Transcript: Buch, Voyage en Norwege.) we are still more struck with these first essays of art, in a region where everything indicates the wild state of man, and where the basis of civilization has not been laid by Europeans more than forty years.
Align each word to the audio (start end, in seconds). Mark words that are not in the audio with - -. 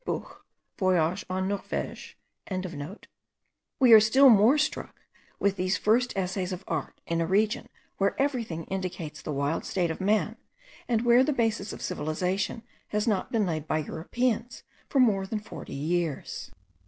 Buch, 0.03 0.43
Voyage 0.79 1.23
en 1.29 1.47
Norwege.) 1.47 2.15
we 3.79 3.93
are 3.93 3.99
still 3.99 4.29
more 4.29 4.57
struck 4.57 4.95
with 5.39 5.57
these 5.57 5.77
first 5.77 6.11
essays 6.17 6.51
of 6.51 6.63
art, 6.67 6.99
in 7.05 7.21
a 7.21 7.27
region 7.27 7.69
where 7.99 8.19
everything 8.19 8.63
indicates 8.63 9.21
the 9.21 9.31
wild 9.31 9.63
state 9.63 9.91
of 9.91 10.01
man, 10.01 10.37
and 10.87 11.05
where 11.05 11.23
the 11.23 11.31
basis 11.31 11.71
of 11.71 11.83
civilization 11.83 12.63
has 12.87 13.07
not 13.07 13.31
been 13.31 13.45
laid 13.45 13.67
by 13.67 13.77
Europeans 13.77 14.63
more 14.95 15.27
than 15.27 15.37
forty 15.39 15.75
years. 15.75 16.51